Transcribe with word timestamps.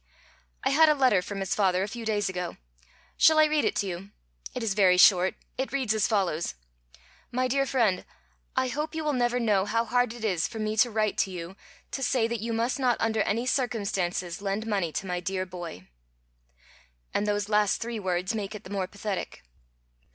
"I 0.63 0.71
had 0.71 0.89
a 0.89 0.95
letter 0.95 1.21
from 1.21 1.41
his 1.41 1.53
father 1.53 1.83
a 1.83 1.87
few 1.87 2.05
days 2.05 2.27
ago. 2.27 2.57
Shall 3.17 3.37
I 3.37 3.45
read 3.45 3.63
it 3.65 3.75
to 3.75 3.85
you? 3.85 4.09
It 4.55 4.63
is 4.63 4.73
very 4.73 4.97
short. 4.97 5.35
It 5.59 5.71
reads 5.71 5.93
as 5.93 6.07
follows: 6.07 6.55
"'MY 7.31 7.47
DEAR 7.47 7.65
FRIEND: 7.67 8.03
I 8.55 8.67
hope 8.69 8.95
you 8.95 9.03
will 9.03 9.13
never 9.13 9.39
know 9.39 9.65
how 9.65 9.85
hard 9.85 10.13
it 10.15 10.25
is 10.25 10.47
for 10.47 10.57
me 10.57 10.75
to 10.77 10.89
write 10.89 11.19
to 11.19 11.29
you 11.29 11.55
to 11.91 12.01
say 12.01 12.27
that 12.27 12.41
you 12.41 12.51
must 12.51 12.79
not 12.79 12.97
under 12.99 13.21
any 13.21 13.45
circumstances 13.45 14.41
lend 14.41 14.65
money 14.65 14.91
to 14.91 15.05
my 15.05 15.19
dear 15.19 15.45
boy.' 15.45 15.87
"And 17.13 17.27
those 17.27 17.47
last 17.47 17.79
three 17.79 17.99
words 17.99 18.33
make 18.33 18.55
it 18.55 18.63
the 18.63 18.71
more 18.71 18.87
pathetic. 18.87 19.43